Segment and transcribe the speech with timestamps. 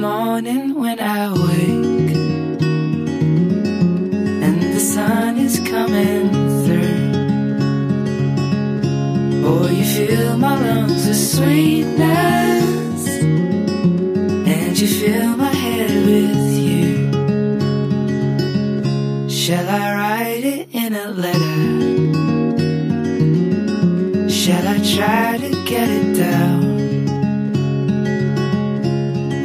[0.00, 2.16] morning when I wake
[4.44, 6.28] and the sun is coming
[6.64, 7.14] through.
[9.46, 13.08] Oh, you fill my lungs with sweetness
[14.54, 17.10] and you fill my head with you.
[19.30, 21.56] Shall I write it in a letter?
[24.28, 26.65] Shall I try to get it down?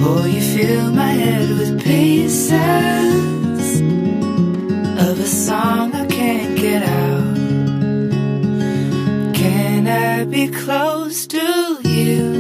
[0.04, 2.52] Oh, you fill my head with pieces
[5.08, 7.36] of a song I can't get out.
[9.36, 12.31] Can I be close to you?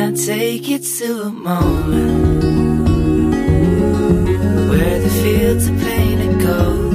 [0.00, 2.84] I take it to a moment
[4.70, 6.94] where the fields are painted gold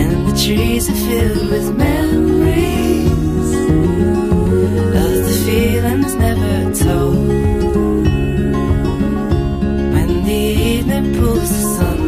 [0.00, 3.10] and the trees are filled with memories
[5.04, 7.28] of the feelings never told?
[9.94, 10.42] When the
[10.74, 11.99] evening pulls the sun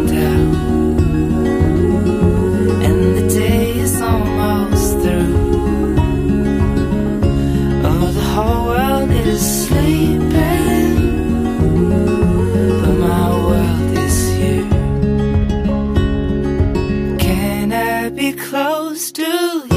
[18.37, 19.72] close to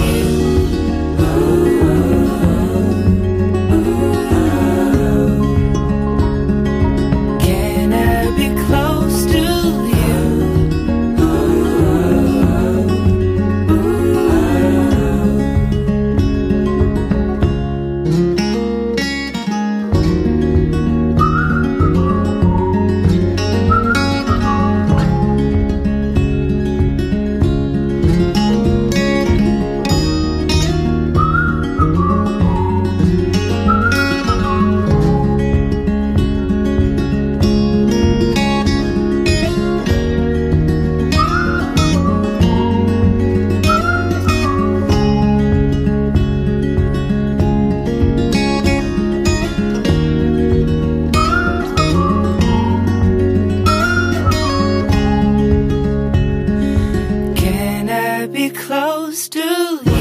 [58.66, 59.40] close to
[59.86, 59.95] you?